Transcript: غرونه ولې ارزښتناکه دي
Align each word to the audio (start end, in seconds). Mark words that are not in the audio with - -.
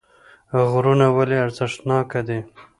غرونه 0.71 1.07
ولې 1.15 1.37
ارزښتناکه 1.45 2.19
دي 2.27 2.39